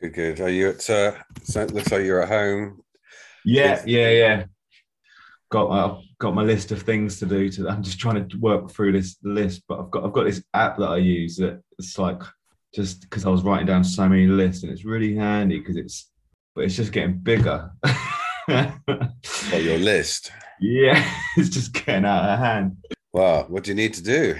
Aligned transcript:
Good, 0.00 0.14
good. 0.14 0.40
Are 0.40 0.48
you 0.48 0.68
at? 0.70 0.88
Uh, 0.88 1.12
so 1.42 1.64
looks 1.64 1.90
like 1.90 2.04
you're 2.04 2.22
at 2.22 2.28
home. 2.28 2.82
Yeah, 3.44 3.82
yeah, 3.86 4.10
yeah. 4.10 4.44
Got 5.50 5.70
my 5.70 6.02
got 6.18 6.34
my 6.34 6.42
list 6.42 6.72
of 6.72 6.82
things 6.82 7.18
to 7.18 7.26
do. 7.26 7.50
To 7.50 7.68
I'm 7.68 7.82
just 7.82 7.98
trying 7.98 8.28
to 8.28 8.38
work 8.38 8.70
through 8.70 8.92
this 8.92 9.16
list, 9.22 9.62
but 9.68 9.80
I've 9.80 9.90
got 9.90 10.04
I've 10.04 10.12
got 10.12 10.24
this 10.24 10.42
app 10.54 10.78
that 10.78 10.88
I 10.88 10.98
use 10.98 11.36
that 11.36 11.60
it's 11.78 11.98
like 11.98 12.20
just 12.74 13.02
because 13.02 13.24
I 13.24 13.30
was 13.30 13.42
writing 13.42 13.66
down 13.66 13.82
so 13.82 14.08
many 14.08 14.26
lists, 14.26 14.62
and 14.62 14.72
it's 14.72 14.84
really 14.84 15.16
handy 15.16 15.58
because 15.58 15.76
it's 15.76 16.10
but 16.54 16.64
it's 16.64 16.76
just 16.76 16.92
getting 16.92 17.18
bigger. 17.18 17.70
What 18.46 19.62
your 19.62 19.78
list? 19.78 20.32
yeah, 20.60 21.04
it's 21.36 21.50
just 21.50 21.72
getting 21.72 22.04
out 22.04 22.24
of 22.24 22.38
hand. 22.38 22.76
Wow. 23.12 23.44
What 23.48 23.64
do 23.64 23.70
you 23.70 23.74
need 23.74 23.94
to 23.94 24.02
do? 24.02 24.36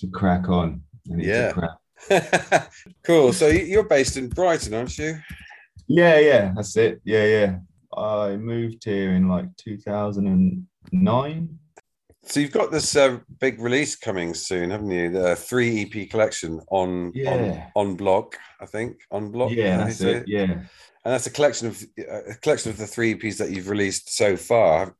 To 0.00 0.08
crack 0.08 0.48
on. 0.48 0.82
Yeah. 1.06 1.52
crack. 1.52 1.70
cool. 3.04 3.32
So 3.32 3.48
you- 3.48 3.64
you're 3.64 3.88
based 3.88 4.16
in 4.16 4.28
Brighton, 4.28 4.74
aren't 4.74 4.98
you? 4.98 5.18
Yeah, 5.86 6.18
yeah, 6.18 6.52
that's 6.54 6.76
it. 6.76 7.00
Yeah, 7.04 7.26
yeah. 7.26 7.58
I 7.96 8.36
moved 8.36 8.84
here 8.84 9.12
in 9.12 9.28
like 9.28 9.54
2009. 9.58 11.58
So 12.24 12.38
you've 12.40 12.52
got 12.52 12.70
this 12.70 12.94
uh, 12.94 13.18
big 13.40 13.60
release 13.60 13.96
coming 13.96 14.32
soon, 14.32 14.70
haven't 14.70 14.90
you? 14.90 15.10
The 15.10 15.34
three 15.34 15.82
EP 15.82 16.08
collection 16.08 16.60
on 16.70 17.10
Yeah. 17.14 17.68
on, 17.74 17.88
on 17.90 17.96
block, 17.96 18.36
I 18.60 18.66
think. 18.66 18.98
On 19.10 19.32
block. 19.32 19.50
Yeah, 19.50 19.76
how 19.76 19.76
do 19.76 19.82
you 19.82 19.86
that's 19.86 19.98
say 19.98 20.12
it. 20.12 20.28
Yeah. 20.28 20.52
And 21.04 21.12
that's 21.12 21.26
a 21.26 21.30
collection 21.30 21.66
of 21.66 21.82
a 21.98 22.34
collection 22.40 22.70
of 22.70 22.78
the 22.78 22.86
three 22.86 23.16
EPs 23.16 23.38
that 23.38 23.50
you've 23.50 23.68
released 23.68 24.14
so 24.16 24.36
far. 24.36 24.94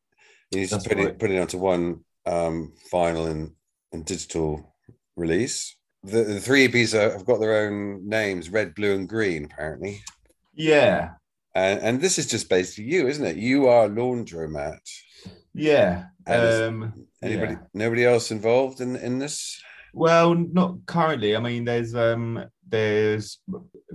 You 0.51 0.63
just 0.63 0.73
That's 0.73 0.89
put 0.89 0.99
it 0.99 1.19
put 1.19 1.31
it 1.31 1.39
onto 1.39 1.59
one 1.59 2.01
um, 2.27 2.73
vinyl 2.93 3.31
and, 3.31 3.53
and 3.93 4.05
digital 4.05 4.75
release. 5.17 5.77
The, 6.05 6.25
the 6.25 6.41
three 6.41 6.67
EPs 6.69 6.95
are, 6.95 7.13
have 7.13 7.25
got 7.25 7.39
their 7.41 7.67
own 7.67 8.09
names: 8.09 8.51
red, 8.51 8.75
blue, 8.75 8.95
and 8.95 9.09
green. 9.09 9.45
Apparently, 9.45 10.03
Yeah. 10.55 11.11
and 11.55 11.81
and 11.81 12.01
this 12.01 12.19
is 12.19 12.27
just 12.27 12.49
basically 12.49 12.85
you, 12.93 13.07
isn't 13.09 13.25
it? 13.25 13.37
You 13.37 13.69
are 13.69 13.89
laundromat. 13.89 14.81
Yeah. 15.55 16.05
Um, 16.27 17.07
Anybody, 17.23 17.53
yeah. 17.53 17.59
nobody 17.75 18.05
else 18.05 18.31
involved 18.31 18.81
in 18.81 18.97
in 18.97 19.19
this? 19.19 19.61
Well, 19.95 20.35
not 20.35 20.77
currently. 20.87 21.37
I 21.37 21.41
mean, 21.41 21.65
there's 21.65 21.95
um, 21.95 22.45
there's 22.67 23.39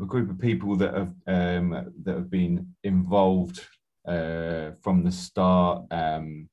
a 0.01 0.05
group 0.05 0.29
of 0.29 0.39
people 0.39 0.75
that 0.77 0.93
have 0.93 1.13
um, 1.27 1.91
that 2.03 2.15
have 2.15 2.29
been 2.29 2.73
involved 2.83 3.65
uh, 4.07 4.71
from 4.81 5.03
the 5.03 5.11
start. 5.11 5.83
Um, 5.91 6.47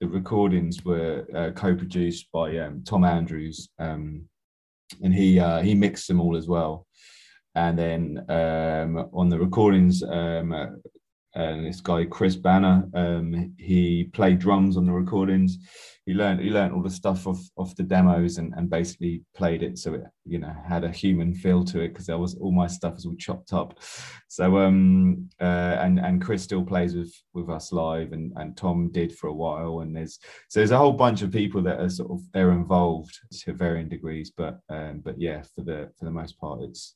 the 0.00 0.08
recordings 0.08 0.84
were 0.84 1.26
uh, 1.34 1.50
co-produced 1.52 2.30
by 2.32 2.58
um, 2.58 2.82
Tom 2.84 3.04
Andrews, 3.04 3.68
um, 3.78 4.22
and 5.02 5.14
he 5.14 5.38
uh, 5.38 5.60
he 5.60 5.74
mixed 5.74 6.08
them 6.08 6.20
all 6.20 6.36
as 6.36 6.46
well. 6.48 6.86
And 7.54 7.78
then 7.78 8.24
um, 8.28 9.08
on 9.12 9.28
the 9.30 9.38
recordings, 9.38 10.02
um, 10.02 10.80
uh, 11.36 11.40
and 11.40 11.66
this 11.66 11.80
guy 11.80 12.04
Chris 12.06 12.34
Banner, 12.34 12.88
um, 12.94 13.54
he 13.58 14.04
played 14.04 14.38
drums 14.38 14.76
on 14.76 14.86
the 14.86 14.92
recordings. 14.92 15.58
He 16.06 16.14
learned 16.14 16.40
he 16.40 16.50
learned 16.50 16.72
all 16.72 16.82
the 16.82 16.88
stuff 16.88 17.26
off 17.26 17.40
off 17.56 17.74
the 17.74 17.82
demos 17.82 18.38
and, 18.38 18.54
and 18.56 18.70
basically 18.70 19.22
played 19.34 19.62
it 19.64 19.76
so 19.76 19.94
it 19.94 20.04
you 20.24 20.38
know 20.38 20.54
had 20.66 20.84
a 20.84 20.90
human 20.90 21.34
feel 21.34 21.64
to 21.64 21.80
it 21.80 21.88
because 21.88 22.06
there 22.06 22.16
was 22.16 22.36
all 22.36 22.52
my 22.52 22.68
stuff 22.68 22.94
was 22.94 23.06
all 23.06 23.16
chopped 23.16 23.52
up. 23.52 23.78
So 24.28 24.56
um 24.58 25.28
uh 25.40 25.76
and 25.80 25.98
and 25.98 26.22
chris 26.22 26.44
still 26.44 26.64
plays 26.64 26.94
with 26.94 27.12
with 27.34 27.50
us 27.50 27.72
live 27.72 28.12
and 28.12 28.32
and 28.36 28.56
tom 28.56 28.90
did 28.92 29.16
for 29.16 29.26
a 29.26 29.34
while. 29.34 29.80
And 29.80 29.96
there's 29.96 30.20
so 30.48 30.60
there's 30.60 30.70
a 30.70 30.78
whole 30.78 30.92
bunch 30.92 31.22
of 31.22 31.32
people 31.32 31.60
that 31.62 31.80
are 31.80 31.90
sort 31.90 32.12
of 32.12 32.20
they're 32.32 32.52
involved 32.52 33.18
to 33.40 33.52
varying 33.52 33.88
degrees 33.88 34.30
but 34.34 34.60
um 34.70 35.00
but 35.04 35.20
yeah 35.20 35.42
for 35.54 35.62
the 35.62 35.90
for 35.98 36.04
the 36.04 36.10
most 36.10 36.38
part 36.38 36.62
it's 36.62 36.94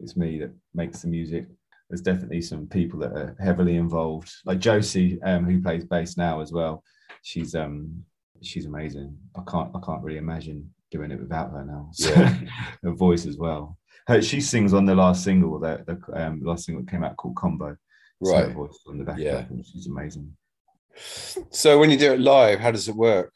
it's 0.00 0.16
me 0.16 0.38
that 0.38 0.52
makes 0.74 1.02
the 1.02 1.08
music 1.08 1.46
there's 1.90 2.00
definitely 2.00 2.40
some 2.40 2.66
people 2.66 2.98
that 3.00 3.12
are 3.12 3.36
heavily 3.40 3.76
involved 3.76 4.32
like 4.46 4.58
josie 4.60 5.20
um 5.22 5.44
who 5.44 5.60
plays 5.60 5.84
bass 5.84 6.16
now 6.16 6.40
as 6.40 6.52
well 6.52 6.82
she's 7.22 7.54
um 7.54 8.02
she's 8.42 8.64
amazing. 8.66 9.14
I 9.36 9.42
can't 9.50 9.70
I 9.74 9.80
can't 9.84 10.02
really 10.02 10.18
imagine 10.18 10.72
doing 10.90 11.10
it 11.10 11.20
without 11.20 11.50
her 11.52 11.64
now. 11.64 11.88
So, 11.92 12.08
Yeah. 12.08 12.34
her 12.82 12.92
voice 12.92 13.26
as 13.26 13.36
well. 13.36 13.76
Her, 14.08 14.22
she 14.22 14.40
sings 14.40 14.72
on 14.72 14.86
the 14.86 14.94
last 14.94 15.22
single, 15.22 15.58
the, 15.60 15.84
the 15.86 16.20
um, 16.26 16.40
last 16.42 16.64
single 16.64 16.82
that 16.82 16.90
came 16.90 17.04
out 17.04 17.16
called 17.16 17.36
Combo. 17.36 17.76
So 18.22 18.34
her 18.34 18.46
Right. 18.46 18.54
voice 18.54 18.78
on 18.88 18.98
the 18.98 19.04
back 19.04 19.18
Yeah. 19.18 19.44
she's 19.70 19.86
amazing. 19.86 20.34
So 21.50 21.78
when 21.78 21.90
you 21.90 21.98
do 21.98 22.12
it 22.14 22.20
live, 22.20 22.60
how 22.60 22.70
does 22.70 22.88
it 22.88 22.96
work? 22.96 23.32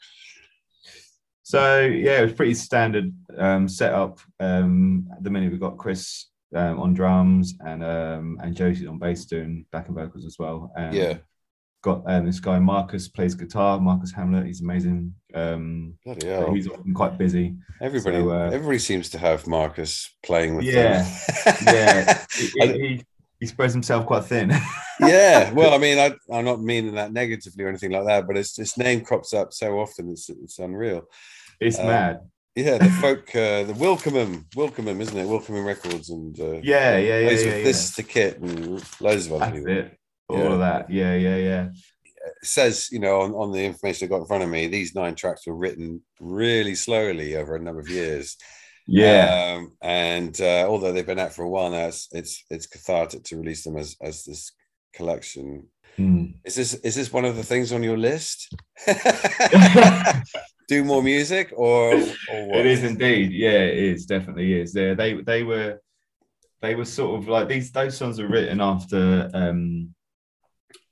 So 1.42 1.80
yeah, 1.80 2.20
it 2.20 2.24
was 2.24 2.32
pretty 2.32 2.54
standard 2.54 3.12
um, 3.36 3.68
setup. 3.68 4.18
Um, 4.40 5.08
at 5.12 5.22
the 5.22 5.30
minute 5.30 5.52
we 5.52 5.58
got 5.58 5.76
Chris 5.76 6.26
um, 6.54 6.80
on 6.80 6.94
drums 6.94 7.54
and 7.60 7.82
um, 7.84 8.38
and 8.42 8.54
Josie 8.56 8.86
on 8.86 8.98
bass 8.98 9.24
doing 9.24 9.66
backing 9.72 9.94
vocals 9.94 10.24
as 10.26 10.36
well. 10.38 10.72
Um, 10.76 10.92
Yeah. 10.92 11.18
Got 11.82 12.02
um, 12.06 12.24
this 12.24 12.40
guy 12.40 12.58
Marcus 12.58 13.08
plays 13.08 13.34
guitar. 13.34 13.78
Marcus 13.78 14.10
Hamlett, 14.10 14.46
he's 14.46 14.62
amazing. 14.62 15.14
Um, 15.34 15.98
Bloody 16.02 16.26
hell. 16.28 16.54
he's 16.54 16.66
often 16.66 16.94
quite 16.94 17.18
busy. 17.18 17.56
Everybody, 17.82 18.16
So, 18.22 18.30
uh, 18.30 18.46
everybody 18.50 18.78
seems 18.78 19.10
to 19.10 19.18
have 19.18 19.46
Marcus 19.46 20.10
playing 20.24 20.56
with 20.56 20.64
Yeah, 20.64 21.02
them. 21.44 21.56
yeah. 21.66 22.24
he, 22.38 23.04
he, 23.38 23.46
spreads 23.46 23.74
himself 23.74 24.06
quite 24.06 24.24
thin. 24.24 24.50
yeah. 25.00 25.52
Well, 25.52 25.74
I 25.74 25.78
mean, 25.78 25.98
I, 25.98 26.14
I'm 26.34 26.46
not 26.46 26.62
meaning 26.62 26.94
that 26.94 27.12
negatively 27.12 27.64
or 27.64 27.68
anything 27.68 27.90
like 27.90 28.06
that, 28.06 28.26
but 28.26 28.38
it's 28.38 28.54
this 28.54 28.78
name 28.78 29.02
crops 29.02 29.34
up 29.34 29.52
so 29.52 29.78
often. 29.78 30.08
It's 30.08 30.30
it's 30.30 30.58
unreal. 30.58 31.02
it's 31.60 31.78
Um, 31.78 31.86
mad. 31.86 32.20
Yeah, 32.56 32.78
the 32.78 32.88
folk, 32.88 33.34
uh, 33.34 33.64
the 33.64 33.74
Willkommen, 33.76 34.44
Willkommen, 34.54 35.00
isn't 35.00 35.18
it? 35.18 35.26
Willkommen 35.26 35.64
Records 35.64 36.10
and 36.10 36.38
uh, 36.38 36.60
Yeah, 36.62 36.96
yeah, 36.98 37.18
yeah, 37.18 37.18
yeah, 37.18 37.30
yeah. 37.30 37.64
this 37.64 37.82
is 37.82 37.94
the 37.96 38.04
kit 38.04 38.38
and 38.38 38.80
loads 39.00 39.26
of 39.26 39.32
other 39.32 39.46
That's 39.46 39.56
people. 39.58 39.72
it. 39.72 39.98
All 40.28 40.38
Yeah. 40.38 40.52
of 40.52 40.58
that. 40.60 40.90
Yeah, 40.90 41.14
yeah, 41.16 41.36
yeah. 41.36 41.68
It 42.04 42.32
says, 42.46 42.88
you 42.92 43.00
know, 43.00 43.22
on, 43.22 43.32
on 43.32 43.50
the 43.50 43.64
information 43.64 44.06
I 44.06 44.08
got 44.08 44.20
in 44.20 44.26
front 44.26 44.44
of 44.44 44.50
me, 44.50 44.68
these 44.68 44.94
nine 44.94 45.16
tracks 45.16 45.48
were 45.48 45.56
written 45.56 46.02
really 46.20 46.76
slowly 46.76 47.34
over 47.34 47.56
a 47.56 47.60
number 47.60 47.80
of 47.80 47.88
years. 47.88 48.36
Yeah. 48.86 49.56
Um, 49.56 49.72
and 49.82 50.40
uh, 50.40 50.66
although 50.68 50.92
they've 50.92 51.04
been 51.04 51.18
out 51.18 51.32
for 51.32 51.42
a 51.42 51.48
while 51.48 51.70
now, 51.70 51.88
it's 51.88 52.08
it's, 52.12 52.44
it's 52.50 52.66
cathartic 52.68 53.24
to 53.24 53.36
release 53.36 53.64
them 53.64 53.76
as 53.76 53.96
as 54.00 54.22
this 54.24 54.52
collection. 54.94 55.66
Mm. 55.98 56.34
Is 56.44 56.56
this 56.56 56.74
is 56.74 56.94
this 56.94 57.12
one 57.12 57.24
of 57.24 57.36
the 57.36 57.42
things 57.42 57.72
on 57.72 57.82
your 57.82 57.96
list? 57.96 58.54
Do 60.68 60.82
more 60.82 61.02
music 61.02 61.52
or 61.54 61.94
or 61.94 62.48
what? 62.48 62.60
It 62.60 62.66
is 62.66 62.82
indeed. 62.82 63.32
Yeah, 63.32 63.50
it 63.50 63.78
is. 63.78 64.06
Definitely 64.06 64.60
is. 64.60 64.74
Yeah, 64.74 64.94
they 64.94 65.14
they 65.22 65.42
were 65.42 65.80
they 66.62 66.74
were 66.74 66.84
sort 66.84 67.20
of 67.20 67.28
like 67.28 67.48
these 67.48 67.70
those 67.70 67.96
songs 67.96 68.18
were 68.18 68.28
written 68.28 68.60
after 68.60 69.30
um 69.34 69.94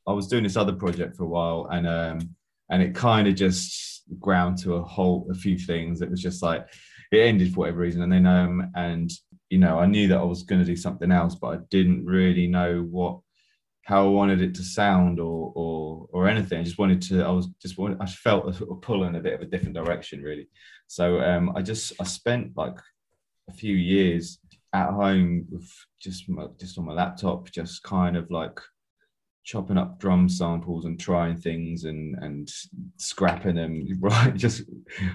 I 0.06 0.12
was 0.12 0.28
doing 0.28 0.42
this 0.42 0.56
other 0.56 0.72
project 0.72 1.16
for 1.16 1.24
a 1.24 1.28
while 1.28 1.68
and 1.70 1.86
um 1.86 2.34
and 2.70 2.82
it 2.82 2.94
kind 2.94 3.26
of 3.26 3.34
just 3.34 4.02
ground 4.20 4.58
to 4.58 4.74
a 4.74 4.82
whole 4.82 5.26
a 5.30 5.34
few 5.34 5.58
things. 5.58 6.02
It 6.02 6.10
was 6.10 6.20
just 6.20 6.42
like 6.42 6.66
it 7.10 7.18
ended 7.18 7.52
for 7.52 7.60
whatever 7.60 7.78
reason 7.78 8.02
and 8.02 8.12
then 8.12 8.26
um 8.26 8.70
and 8.76 9.10
you 9.50 9.58
know 9.58 9.78
I 9.78 9.86
knew 9.86 10.06
that 10.08 10.18
I 10.18 10.24
was 10.24 10.44
going 10.44 10.60
to 10.60 10.66
do 10.66 10.76
something 10.76 11.10
else 11.10 11.34
but 11.34 11.48
I 11.48 11.58
didn't 11.70 12.04
really 12.04 12.46
know 12.46 12.86
what 12.90 13.20
how 13.92 14.06
I 14.06 14.08
wanted 14.08 14.40
it 14.40 14.54
to 14.54 14.62
sound 14.62 15.20
or 15.20 15.52
or 15.54 16.08
or 16.14 16.26
anything. 16.26 16.58
I 16.58 16.62
just 16.62 16.78
wanted 16.78 17.02
to. 17.08 17.22
I 17.30 17.32
was 17.38 17.48
just 17.60 17.76
wanted, 17.76 17.98
I 18.00 18.06
felt 18.06 18.48
a 18.48 18.54
sort 18.54 18.70
of 18.70 18.80
pull 18.80 19.04
in 19.04 19.16
a 19.16 19.20
bit 19.20 19.34
of 19.34 19.42
a 19.42 19.50
different 19.52 19.74
direction, 19.74 20.22
really. 20.22 20.48
So 20.86 21.20
um, 21.20 21.52
I 21.54 21.60
just 21.60 21.92
I 22.00 22.04
spent 22.04 22.56
like 22.56 22.78
a 23.50 23.52
few 23.52 23.76
years 23.76 24.38
at 24.72 24.90
home 25.02 25.46
with 25.50 25.68
just 26.00 26.26
my, 26.26 26.46
just 26.58 26.78
on 26.78 26.86
my 26.86 26.94
laptop, 26.94 27.50
just 27.50 27.82
kind 27.82 28.16
of 28.16 28.30
like 28.30 28.58
chopping 29.44 29.76
up 29.76 29.98
drum 29.98 30.28
samples 30.28 30.84
and 30.84 31.00
trying 31.00 31.36
things 31.36 31.84
and 31.84 32.16
and 32.22 32.48
scrapping 32.96 33.56
them 33.56 33.86
right? 34.00 34.34
Just 34.36 34.62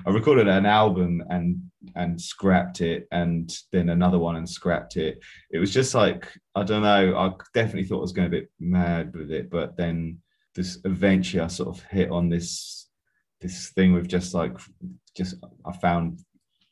i 0.05 0.09
recorded 0.09 0.47
an 0.47 0.65
album 0.65 1.23
and 1.29 1.61
and 1.95 2.19
scrapped 2.19 2.81
it 2.81 3.07
and 3.11 3.55
then 3.71 3.89
another 3.89 4.19
one 4.19 4.35
and 4.35 4.49
scrapped 4.49 4.97
it. 4.97 5.19
It 5.51 5.59
was 5.59 5.73
just 5.73 5.95
like 5.95 6.27
i 6.55 6.63
don't 6.63 6.81
know 6.83 7.15
i 7.18 7.31
definitely 7.53 7.85
thought 7.85 8.00
i 8.00 8.01
was 8.01 8.12
going 8.12 8.27
a 8.27 8.31
bit 8.31 8.50
mad 8.59 9.15
with 9.15 9.31
it 9.31 9.50
but 9.50 9.77
then 9.77 10.19
this 10.56 10.80
eventually 10.85 11.41
i 11.41 11.47
sort 11.47 11.69
of 11.69 11.81
hit 11.83 12.09
on 12.12 12.27
this 12.30 12.89
this 13.39 13.69
thing 13.69 13.94
with 13.94 14.07
just 14.07 14.33
like 14.33 14.57
just 15.15 15.35
i 15.65 15.71
found 15.77 16.19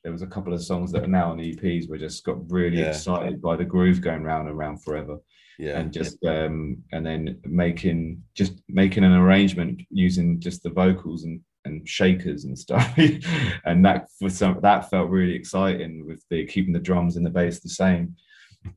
there 0.03 0.11
was 0.11 0.23
a 0.23 0.27
couple 0.27 0.53
of 0.53 0.61
songs 0.63 0.91
that 0.91 1.03
are 1.03 1.07
now 1.07 1.31
on 1.31 1.37
eps 1.37 1.87
where 1.87 1.97
I 1.97 2.01
just 2.01 2.23
got 2.25 2.51
really 2.51 2.79
Yeah. 2.79 2.89
excited 2.89 3.41
by 3.41 3.55
the 3.55 3.65
groove 3.65 4.01
going 4.01 4.23
round 4.23 4.47
and 4.49 4.57
round 4.57 4.83
forever 4.83 5.17
yeah. 5.59 5.79
and 5.79 5.91
just 5.91 6.23
um 6.25 6.77
and 6.91 7.05
then 7.05 7.39
making 7.45 8.21
just 8.33 8.61
making 8.69 9.03
an 9.03 9.13
arrangement 9.13 9.81
using 9.89 10.39
just 10.39 10.63
the 10.63 10.69
vocals 10.69 11.23
and 11.23 11.41
and 11.65 11.87
shakers 11.87 12.43
and 12.45 12.57
stuff 12.57 12.93
and 13.65 13.83
that 13.83 14.07
for 14.19 14.29
some 14.29 14.59
that 14.61 14.89
felt 14.89 15.09
really 15.09 15.33
exciting 15.33 16.05
with 16.05 16.23
the 16.29 16.45
keeping 16.45 16.73
the 16.73 16.79
drums 16.79 17.17
and 17.17 17.25
the 17.25 17.29
bass 17.29 17.59
the 17.59 17.69
same 17.69 18.15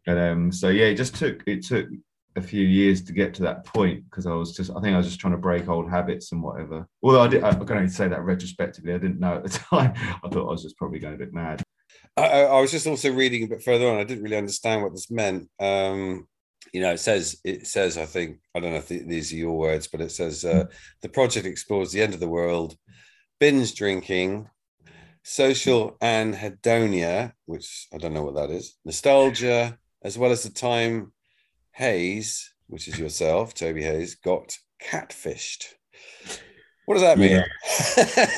and 0.06 0.19
um 0.19 0.52
so 0.52 0.69
yeah 0.69 0.86
it 0.86 0.94
just 0.94 1.14
took 1.14 1.42
it 1.46 1.64
took 1.64 1.86
a 2.38 2.42
few 2.42 2.66
years 2.66 3.02
to 3.02 3.12
get 3.12 3.34
to 3.34 3.42
that 3.42 3.64
point 3.64 4.04
because 4.08 4.26
I 4.26 4.32
was 4.32 4.56
just 4.56 4.70
I 4.70 4.81
think 4.81 4.94
I 4.94 4.96
was 4.96 5.06
just 5.06 5.20
trying 5.20 5.34
to 5.34 5.38
break 5.38 5.69
old 5.69 5.90
habits 5.90 6.32
and 6.32 6.42
whatever. 6.42 6.86
Although 7.02 7.22
I 7.22 7.28
did 7.28 7.44
I 7.44 7.52
can 7.52 7.76
only 7.76 7.88
say 7.88 8.08
that 8.08 8.22
retrospectively, 8.22 8.94
I 8.94 8.98
didn't 8.98 9.20
know 9.20 9.36
at 9.36 9.42
the 9.42 9.48
time. 9.70 9.92
I 9.96 10.28
thought 10.28 10.48
I 10.48 10.52
was 10.52 10.62
just 10.62 10.78
probably 10.78 11.00
going 11.00 11.14
a 11.14 11.19
bit 11.19 11.34
mad. 11.34 11.62
I, 12.16 12.22
I 12.22 12.40
I 12.42 12.60
was 12.60 12.70
just 12.70 12.86
also 12.86 13.12
reading 13.12 13.44
a 13.44 13.48
bit 13.48 13.62
further 13.62 13.88
on. 13.88 13.98
I 13.98 14.04
didn't 14.04 14.24
really 14.24 14.36
understand 14.36 14.82
what 14.82 14.92
this 14.92 15.10
meant. 15.10 15.48
Um, 15.60 16.26
you 16.73 16.81
know, 16.81 16.93
it 16.93 17.00
says 17.00 17.41
it 17.44 17.67
says 17.67 17.99
I 17.99 18.06
think 18.06 18.38
I 18.55 18.61
don't 18.61 18.73
know 18.73 18.79
if 18.79 18.88
th- 18.88 19.06
these 19.06 19.32
are 19.32 19.37
your 19.37 19.56
words, 19.56 19.88
but 19.88 20.00
it 20.00 20.11
says 20.11 20.44
uh, 20.44 20.67
the 21.03 21.09
project 21.09 21.47
explores 21.47 21.93
the 21.93 22.03
end 22.03 22.15
of 22.15 22.20
the 22.20 22.29
world, 22.29 22.76
binge 23.41 23.75
drinking, 23.75 24.49
social 25.23 25.97
anhedonia, 26.03 27.32
which 27.47 27.88
I 27.93 27.99
don't 27.99 28.15
know 28.15 28.25
what 28.25 28.37
that 28.37 28.50
is, 28.50 28.76
nostalgia, 28.85 29.79
as 30.03 30.17
well 30.17 30.31
as 30.31 30.43
the 30.43 30.50
time 30.50 31.12
Hayes, 31.73 32.53
which 32.67 32.88
is 32.88 32.99
yourself, 32.99 33.55
Toby 33.55 33.82
Hayes, 33.82 34.15
got 34.17 34.56
catfished. 34.82 35.75
What 36.87 36.94
does 36.94 37.03
that 37.03 37.19
mean? 37.19 37.37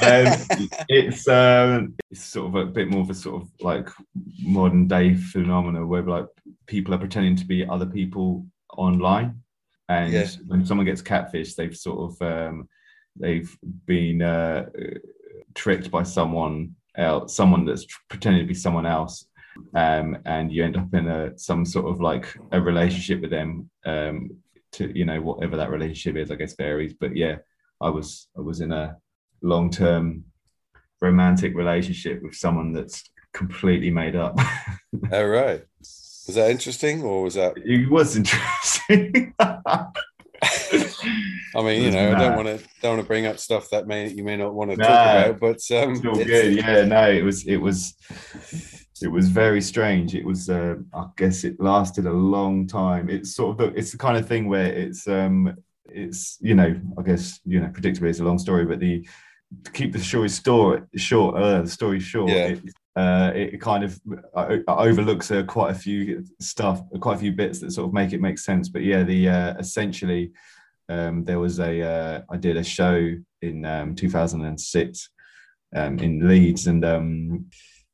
um, 0.03 0.77
it's 0.88 1.29
um, 1.29 1.94
it's 2.11 2.25
sort 2.25 2.49
of 2.49 2.55
a 2.56 2.67
bit 2.67 2.91
more 2.91 3.03
of 3.03 3.11
a 3.11 3.15
sort 3.15 3.43
of 3.43 3.49
like 3.61 3.88
modern 4.43 4.88
day 4.88 5.15
phenomena 5.15 5.87
where 5.87 6.03
like 6.03 6.27
people 6.70 6.94
are 6.94 6.99
pretending 7.05 7.37
to 7.37 7.44
be 7.44 7.67
other 7.67 7.87
people 7.99 8.46
online, 8.78 9.31
and 9.88 10.12
Yeah. 10.12 10.26
when 10.46 10.64
someone 10.64 10.87
gets 10.87 11.02
catfish, 11.02 11.55
they've 11.55 11.76
sort 11.76 12.00
of 12.06 12.12
um, 12.34 12.69
they've 13.22 13.52
been 13.87 14.22
uh, 14.22 14.61
tricked 15.55 15.90
by 15.90 16.05
someone 16.05 16.76
else, 16.96 17.34
someone 17.34 17.64
that's 17.67 17.87
pretending 18.08 18.43
to 18.44 18.49
be 18.49 18.55
someone 18.67 18.87
else. 18.87 19.26
Um, 19.75 20.17
and 20.25 20.50
you 20.52 20.64
end 20.64 20.76
up 20.76 20.94
in 20.94 21.06
a 21.08 21.37
some 21.37 21.64
sort 21.67 21.87
of 21.90 22.00
like 22.00 22.26
a 22.52 22.61
relationship 22.61 23.20
with 23.20 23.31
them 23.31 23.69
um, 23.84 24.31
to 24.72 24.82
you 24.96 25.05
know 25.05 25.20
whatever 25.20 25.56
that 25.56 25.70
relationship 25.76 26.14
is 26.22 26.31
i 26.31 26.37
guess 26.37 26.55
varies 26.55 26.94
but 27.02 27.17
yeah 27.17 27.37
i 27.81 27.88
was 27.96 28.28
i 28.38 28.40
was 28.40 28.61
in 28.61 28.70
a 28.72 28.96
long-term 29.43 30.25
romantic 31.02 31.52
relationship 31.56 32.22
with 32.22 32.34
someone 32.34 32.72
that's 32.72 33.02
completely 33.34 33.90
made 33.90 34.14
up 34.14 34.38
All 35.12 35.26
right. 35.40 35.62
Was 36.31 36.37
that 36.37 36.50
interesting, 36.53 37.03
or 37.03 37.25
was 37.25 37.35
that? 37.35 37.55
it 37.56 37.91
was 37.91 38.15
interesting 38.15 39.35
I 39.41 39.88
mean, 41.62 41.82
you 41.82 41.91
know, 41.91 42.12
I 42.15 42.19
don't 42.21 42.37
want 42.37 42.47
to 42.47 42.59
don't 42.81 42.93
want 42.97 43.03
to 43.03 43.06
bring 43.09 43.27
up 43.27 43.41
stuff 43.41 43.69
that 43.71 43.88
may 43.88 44.09
you 44.11 44.23
may 44.23 44.37
not 44.37 44.55
want 44.55 44.71
to 44.71 44.77
Nah. 44.77 44.87
talk 44.87 45.27
about, 45.27 45.41
but 45.41 45.77
um, 45.77 45.94
it's 45.97 46.05
all 46.06 46.21
it's- 46.21 46.27
good 46.29 46.55
yeah 46.55 46.85
no 46.85 47.11
it 47.11 47.25
was 47.25 47.44
it 47.49 47.56
was 47.56 47.94
it 49.03 49.09
was 49.09 49.29
very 49.29 49.61
strange 49.61 50.15
it 50.15 50.25
was 50.25 50.49
uh, 50.49 50.77
i 50.94 51.06
guess 51.17 51.43
it 51.43 51.59
lasted 51.59 52.06
a 52.06 52.12
long 52.12 52.69
time 52.69 53.11
it's 53.11 53.35
sort 53.35 53.50
of 53.50 53.56
the, 53.73 53.77
it's 53.79 53.91
the 53.91 53.99
kind 53.99 54.17
of 54.17 54.29
thing 54.29 54.47
where 54.49 54.73
it's 54.73 55.09
um 55.09 55.53
it's 55.87 56.38
you 56.41 56.55
know 56.55 56.81
i 56.99 57.03
guess 57.03 57.41
you 57.44 57.59
know 57.61 57.67
predictably 57.69 58.09
it's 58.11 58.21
a 58.21 58.25
long 58.25 58.38
story 58.38 58.65
but 58.65 58.79
the 58.79 59.05
to 59.65 59.73
keep 59.73 59.93
the 59.93 59.99
story 59.99 60.29
story 60.29 60.81
short 60.97 61.35
uh, 61.35 61.62
the 61.62 61.69
story 61.69 61.99
short 61.99 62.31
Yeah. 62.31 62.47
it, 62.55 62.61
uh, 62.96 63.31
it 63.34 63.60
kind 63.60 63.84
of 63.84 64.00
uh, 64.34 64.58
overlooks 64.66 65.31
uh, 65.31 65.42
quite 65.44 65.70
a 65.70 65.78
few 65.78 66.25
stuff 66.40 66.82
quite 67.00 67.16
a 67.16 67.20
few 67.20 67.32
bits 67.32 67.60
that 67.60 67.70
sort 67.70 67.87
of 67.87 67.94
make 67.94 68.12
it 68.12 68.20
make 68.20 68.38
sense 68.38 68.69
but 68.69 68.82
yeah 68.82 69.02
the 69.02 69.28
uh, 69.28 69.54
essentially 69.58 70.32
um, 70.90 71.25
there 71.25 71.38
was 71.38 71.60
a 71.60 71.82
uh, 71.82 72.22
I 72.28 72.37
did 72.37 72.56
a 72.56 72.64
show 72.64 73.14
in 73.42 73.64
um, 73.64 73.94
2006 73.94 75.08
um, 75.75 75.98
in 76.00 76.28
Leeds, 76.28 76.66
and 76.66 76.84
um, 76.84 77.46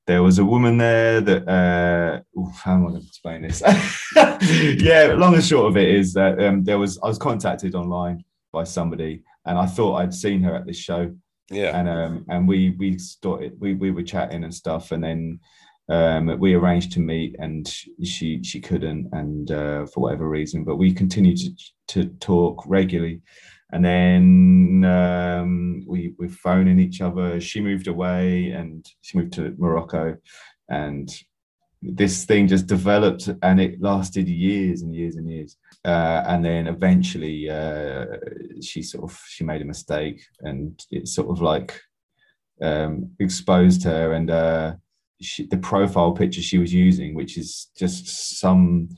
there 0.07 0.23
was 0.23 0.39
a 0.39 0.45
woman 0.45 0.79
there 0.79 1.21
that. 1.21 1.47
Uh, 1.47 2.41
oof, 2.41 2.57
how 2.57 2.75
am 2.75 2.87
I 2.87 2.91
going 2.91 3.03
to 3.03 3.07
explain 3.07 3.43
this? 3.43 3.63
yeah, 4.83 5.13
long 5.15 5.35
and 5.35 5.45
short 5.45 5.67
of 5.67 5.77
it 5.77 5.89
is 5.89 6.15
that 6.15 6.43
um, 6.43 6.65
there 6.65 6.79
was 6.79 6.99
I 7.03 7.09
was 7.09 7.19
contacted 7.19 7.75
online 7.75 8.25
by 8.51 8.65
somebody, 8.65 9.23
and 9.45 9.59
I 9.59 9.67
thought 9.67 9.97
I'd 9.97 10.15
seen 10.15 10.43
her 10.43 10.55
at 10.55 10.67
this 10.67 10.79
show, 10.79 11.15
yeah, 11.51 11.79
and 11.79 11.89
um, 11.89 12.25
and 12.29 12.49
we 12.49 12.71
we 12.79 12.99
started 12.99 13.57
we 13.61 13.75
we 13.75 13.91
were 13.91 14.03
chatting 14.03 14.45
and 14.45 14.55
stuff, 14.55 14.93
and 14.93 15.05
then 15.05 15.41
um, 15.89 16.39
we 16.39 16.55
arranged 16.55 16.93
to 16.93 17.01
meet, 17.01 17.37
and 17.39 17.73
she 18.03 18.43
she 18.43 18.61
couldn't, 18.61 19.09
and 19.13 19.51
uh, 19.51 19.87
for 19.87 20.01
whatever 20.01 20.29
reason, 20.29 20.65
but 20.65 20.77
we 20.77 20.93
continued 20.93 21.39
to 21.39 21.51
to 21.89 22.09
talk 22.19 22.65
regularly, 22.67 23.21
and 23.73 23.85
then 23.85 24.85
um, 24.85 25.85
we 25.87 26.15
we're 26.19 26.29
phoning 26.29 26.81
each 26.81 27.01
other. 27.01 27.41
She 27.41 27.61
moved 27.61 27.87
away, 27.87 28.51
and 28.51 28.85
she 29.03 29.19
moved 29.19 29.35
to 29.35 29.55
Morocco, 29.59 30.17
and 30.69 31.09
this 31.83 32.25
thing 32.25 32.49
just 32.49 32.67
developed, 32.67 33.29
and 33.43 33.61
it 33.61 33.81
lasted 33.81 34.29
years 34.29 34.83
and 34.83 34.95
years 34.95 35.17
and 35.17 35.31
years. 35.31 35.57
Uh, 35.85 36.25
and 36.27 36.45
then 36.45 36.67
eventually, 36.67 37.49
uh, 37.51 38.07
she 38.61 38.83
sort 38.83 39.05
of 39.11 39.21
she 39.29 39.45
made 39.45 39.63
a 39.63 39.65
mistake, 39.65 40.25
and 40.41 40.85
it 40.91 41.07
sort 41.09 41.29
of 41.31 41.41
like 41.43 41.81
um, 42.63 43.11
exposed 43.21 43.85
her, 43.85 44.13
and 44.15 44.31
uh, 44.31 44.75
she, 45.21 45.47
the 45.47 45.59
profile 45.59 46.13
picture 46.13 46.43
she 46.43 46.59
was 46.59 46.73
using, 46.73 47.15
which 47.15 47.37
is 47.39 47.69
just 47.77 48.39
some 48.41 48.89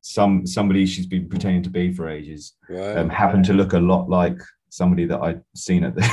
some 0.00 0.46
somebody 0.46 0.86
she's 0.86 1.06
been 1.06 1.28
pretending 1.28 1.62
to 1.62 1.70
be 1.70 1.92
for 1.92 2.08
ages, 2.08 2.54
right. 2.68 2.96
um, 2.98 3.08
happened 3.08 3.44
to 3.44 3.52
look 3.54 3.72
a 3.74 3.78
lot 3.78 4.08
like 4.08 4.38
somebody 4.70 5.04
that 5.06 5.20
I'd 5.20 5.42
seen 5.54 5.84
at 5.84 5.94
the 5.94 6.10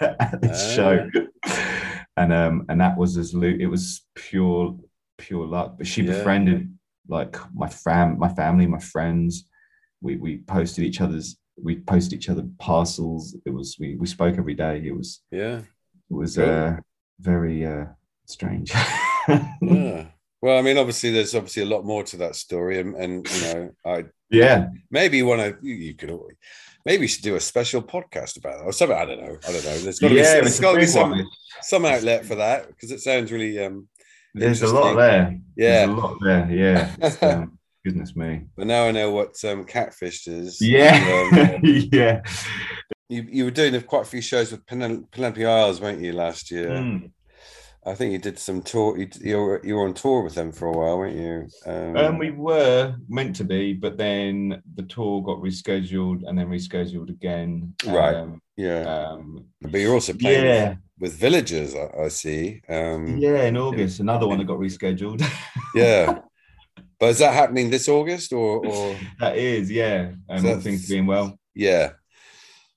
at 0.20 0.40
this 0.42 0.62
Ah. 0.70 0.74
show, 0.76 1.10
and 2.16 2.32
um 2.32 2.66
and 2.68 2.80
that 2.80 2.96
was 2.96 3.16
as 3.16 3.34
lo- 3.34 3.56
it 3.58 3.66
was 3.66 4.04
pure 4.14 4.76
pure 5.18 5.46
luck. 5.46 5.76
But 5.78 5.86
she 5.86 6.02
Yeah. 6.02 6.12
befriended 6.12 6.72
like 7.08 7.36
my 7.54 7.68
fam, 7.68 8.18
my 8.18 8.28
family, 8.28 8.66
my 8.66 8.78
friends. 8.80 9.48
We 10.00 10.16
we 10.16 10.38
posted 10.38 10.84
each 10.84 11.00
other's 11.00 11.38
we 11.62 11.76
posted 11.80 12.14
each 12.18 12.28
other 12.28 12.46
parcels. 12.58 13.34
It 13.46 13.50
was 13.50 13.76
we 13.80 13.96
we 13.96 14.06
spoke 14.06 14.36
every 14.38 14.54
day. 14.54 14.82
It 14.84 14.94
was 14.96 15.22
yeah, 15.30 15.58
it 16.10 16.14
was 16.14 16.36
Cool. 16.36 16.48
uh 16.50 16.76
very 17.20 17.64
uh 17.66 17.86
strange. 18.26 18.72
yeah. 19.28 20.06
Well, 20.42 20.58
I 20.58 20.62
mean, 20.62 20.76
obviously, 20.76 21.10
there's 21.10 21.34
obviously 21.34 21.62
a 21.62 21.66
lot 21.66 21.84
more 21.86 22.04
to 22.04 22.18
that 22.18 22.36
story, 22.36 22.78
and, 22.78 22.94
and 22.94 23.26
you 23.28 23.40
know, 23.42 23.70
I 23.86 24.04
yeah, 24.30 24.68
maybe 24.90 25.16
you 25.16 25.24
want 25.26 25.40
to 25.40 25.56
you, 25.66 25.74
you 25.74 25.94
could 25.94 26.10
always, 26.10 26.36
maybe 26.84 27.02
you 27.02 27.08
should 27.08 27.24
do 27.24 27.36
a 27.36 27.40
special 27.40 27.82
podcast 27.82 28.36
about 28.36 28.60
it 28.60 28.64
or 28.66 28.72
something. 28.72 28.96
I 28.96 29.06
don't 29.06 29.18
know. 29.18 29.38
I 29.48 29.52
don't 29.52 29.64
know. 29.64 29.78
There's 29.78 29.98
got 29.98 30.08
to 30.10 30.14
yeah, 30.14 30.34
be, 30.34 30.40
there's 30.42 30.60
got 30.60 30.74
to 30.74 30.78
be 30.78 30.86
some 30.86 31.10
one. 31.10 31.26
some 31.62 31.86
outlet 31.86 32.26
for 32.26 32.34
that 32.34 32.68
because 32.68 32.90
it 32.92 33.00
sounds 33.00 33.32
really 33.32 33.58
um 33.64 33.88
There's 34.36 34.62
a 34.62 34.74
lot 34.74 34.94
there. 34.94 35.38
Yeah. 35.56 35.86
There's 35.86 35.88
a 35.88 35.92
lot 36.00 36.18
there. 36.22 36.50
Yeah. 36.50 36.94
Um, 37.22 37.58
goodness 37.84 38.14
me. 38.16 38.42
But 38.56 38.66
now 38.66 38.86
I 38.86 38.92
know 38.92 39.10
what 39.10 39.42
um, 39.44 39.64
catfish 39.64 40.26
is. 40.26 40.60
Yeah. 40.60 41.28
Um, 41.32 41.60
yeah. 41.92 42.20
you, 43.08 43.26
you 43.28 43.44
were 43.44 43.50
doing 43.50 43.80
quite 43.82 44.02
a 44.02 44.06
few 44.06 44.20
shows 44.20 44.52
with 44.52 44.66
Pen- 44.66 45.06
Penelope 45.10 45.44
Isles, 45.44 45.80
weren't 45.80 46.00
you, 46.00 46.12
last 46.12 46.50
year? 46.50 46.68
Mm. 46.68 47.10
I 47.86 47.94
think 47.94 48.12
you 48.12 48.18
did 48.18 48.38
some 48.38 48.62
tour. 48.62 48.98
You, 48.98 49.08
you, 49.20 49.38
were, 49.38 49.60
you 49.64 49.76
were 49.76 49.84
on 49.84 49.94
tour 49.94 50.22
with 50.22 50.34
them 50.34 50.50
for 50.50 50.66
a 50.66 50.72
while, 50.72 50.98
weren't 50.98 51.16
you? 51.16 51.46
Um, 51.70 51.96
Um, 51.96 52.18
we 52.18 52.32
were 52.32 52.96
meant 53.08 53.36
to 53.36 53.44
be, 53.44 53.74
but 53.74 53.96
then 53.96 54.60
the 54.74 54.82
tour 54.82 55.22
got 55.22 55.38
rescheduled 55.38 56.26
and 56.26 56.36
then 56.36 56.48
rescheduled 56.48 57.10
again. 57.10 57.74
Right. 57.86 58.16
Um, 58.16 58.42
yeah. 58.56 58.82
um, 58.82 59.46
but 59.60 59.78
you're 59.80 59.94
also 59.94 60.14
playing 60.14 60.44
yeah. 60.44 60.74
With, 60.98 61.14
villagers, 61.14 61.74
I, 61.74 62.04
I 62.04 62.08
see. 62.08 62.62
Um, 62.68 63.18
Yeah. 63.18 63.42
In 63.44 63.56
August, 63.56 64.00
another 64.00 64.26
one 64.26 64.38
that 64.38 64.46
got 64.46 64.58
rescheduled. 64.58 65.22
yeah. 65.74 66.20
But 66.98 67.10
is 67.10 67.18
that 67.18 67.34
happening 67.34 67.68
this 67.70 67.88
August 67.88 68.32
or, 68.32 68.66
or 68.66 68.96
that 69.20 69.36
is, 69.36 69.70
yeah. 69.70 70.12
Um, 70.30 70.38
So 70.40 70.60
things 70.60 70.88
being 70.88 71.06
well. 71.06 71.38
yeah? 71.54 71.90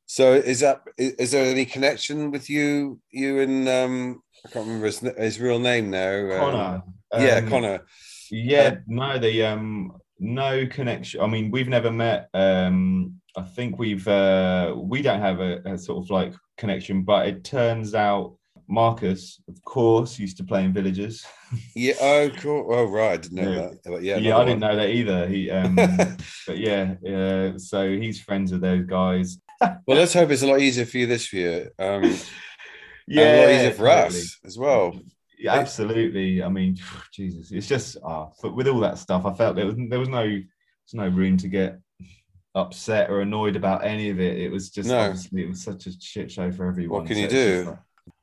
So 0.06 0.34
is 0.34 0.62
that 0.62 0.82
is, 0.98 1.14
is 1.14 1.32
there 1.32 1.46
any 1.46 1.66
connection 1.66 2.32
with 2.32 2.50
you 2.50 3.00
you 3.12 3.42
and 3.42 3.70
um 3.70 4.24
I 4.44 4.50
can't 4.50 4.66
remember 4.66 4.88
his, 4.88 5.00
his 5.00 5.40
real 5.40 5.60
name 5.60 5.92
now. 5.92 6.16
um, 6.32 6.40
Conor. 6.40 6.84
yeah, 7.14 7.36
um, 7.36 7.48
Conor. 7.48 7.86
Yeah, 8.32 8.76
no, 8.88 9.20
the 9.20 9.44
um 9.46 9.94
no 10.20 10.66
connection. 10.68 11.22
I 11.22 11.28
mean, 11.28 11.52
we've 11.52 11.68
never 11.70 11.92
met. 11.92 12.30
Um, 12.34 13.16
I 13.38 13.44
think 13.44 13.78
we've 13.80 14.08
uh 14.08 14.74
we 14.76 15.02
don't 15.02 15.22
have 15.22 15.40
a, 15.40 15.62
a 15.66 15.78
sort 15.78 16.04
of 16.04 16.10
like 16.10 16.34
connection, 16.58 17.04
but 17.04 17.28
it 17.28 17.44
turns 17.44 17.96
out 17.96 18.36
Marcus, 18.68 19.42
of 19.48 19.64
course, 19.64 20.20
used 20.20 20.38
to 20.38 20.44
play 20.44 20.64
in 20.64 20.74
Villagers. 20.74 21.26
Yeah. 21.76 21.94
Oh, 22.00 22.30
cool. 22.38 22.68
Oh, 22.70 22.86
right. 22.86 23.14
I 23.14 23.18
didn't 23.18 23.38
know 23.44 23.52
Yeah. 23.52 23.60
that. 23.70 23.78
But 23.84 24.04
yeah. 24.04 24.18
Yeah, 24.18 24.38
I 24.38 24.46
didn't 24.46 24.60
know 24.60 24.76
that 24.76 24.90
either. 24.90 25.28
He 25.28 25.50
um 25.50 25.76
but 26.48 26.58
yeah, 26.58 26.94
uh, 27.08 27.58
so 27.58 27.90
he's 27.90 28.22
friends 28.22 28.52
with 28.52 28.62
those 28.62 28.86
guys. 28.86 29.38
Well, 29.86 29.98
let's 29.98 30.14
hope 30.14 30.30
it's 30.32 30.42
a 30.44 30.48
lot 30.48 30.62
easier 30.62 30.86
for 30.86 30.98
you 31.00 31.06
this 31.08 31.34
year. 31.34 31.72
Um, 31.80 32.04
Yeah, 33.08 33.36
a 33.36 33.42
lot 33.42 33.50
easier 33.56 33.72
for 33.72 33.88
totally. 33.88 34.20
us 34.22 34.38
as 34.46 34.58
well. 34.58 34.98
Yeah, 35.40 35.54
absolutely. 35.56 36.44
I 36.44 36.50
mean, 36.50 36.78
Jesus, 37.14 37.52
it's 37.52 37.68
just 37.68 37.98
ah, 38.04 38.28
but 38.42 38.56
with 38.56 38.68
all 38.68 38.80
that 38.82 38.98
stuff, 38.98 39.26
I 39.26 39.34
felt 39.34 39.56
there 39.56 39.66
was 39.66 39.76
there 39.90 40.00
was 40.00 40.10
no 40.10 40.24
there's 40.28 40.94
no 40.94 41.08
room 41.08 41.38
to 41.38 41.48
get 41.48 41.80
upset 42.56 43.10
or 43.10 43.22
annoyed 43.22 43.56
about 43.56 43.84
any 43.86 44.10
of 44.10 44.20
it. 44.20 44.38
It 44.38 44.52
was 44.52 44.70
just 44.70 44.90
No. 44.90 45.00
obviously 45.00 45.44
it 45.44 45.48
was 45.50 45.64
such 45.64 45.86
a 45.88 45.92
shit 46.00 46.32
show 46.32 46.52
for 46.52 46.68
everyone. 46.68 47.00
What 47.02 47.08
can 47.08 47.16
So 47.16 47.22
you 47.22 47.28
do? 47.30 47.64
like- 47.68 47.78